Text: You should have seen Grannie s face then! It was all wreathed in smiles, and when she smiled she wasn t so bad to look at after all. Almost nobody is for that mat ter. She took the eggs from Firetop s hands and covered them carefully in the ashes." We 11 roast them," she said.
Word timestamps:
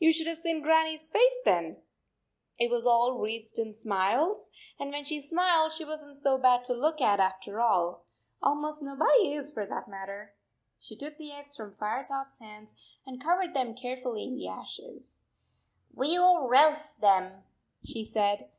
You 0.00 0.12
should 0.12 0.26
have 0.26 0.36
seen 0.38 0.62
Grannie 0.62 0.96
s 0.96 1.10
face 1.10 1.40
then! 1.44 1.80
It 2.58 2.72
was 2.72 2.88
all 2.88 3.12
wreathed 3.20 3.56
in 3.56 3.72
smiles, 3.72 4.50
and 4.80 4.90
when 4.90 5.04
she 5.04 5.20
smiled 5.20 5.70
she 5.72 5.84
wasn 5.84 6.08
t 6.08 6.16
so 6.16 6.36
bad 6.38 6.64
to 6.64 6.72
look 6.74 7.00
at 7.00 7.20
after 7.20 7.60
all. 7.60 8.04
Almost 8.42 8.82
nobody 8.82 9.32
is 9.32 9.52
for 9.52 9.64
that 9.64 9.86
mat 9.86 10.08
ter. 10.08 10.32
She 10.80 10.96
took 10.96 11.18
the 11.18 11.30
eggs 11.30 11.54
from 11.54 11.76
Firetop 11.76 12.26
s 12.26 12.38
hands 12.40 12.74
and 13.06 13.22
covered 13.22 13.54
them 13.54 13.76
carefully 13.76 14.24
in 14.24 14.34
the 14.34 14.48
ashes." 14.48 15.18
We 15.94 16.16
11 16.16 16.48
roast 16.48 17.00
them," 17.00 17.44
she 17.84 18.04
said. 18.04 18.50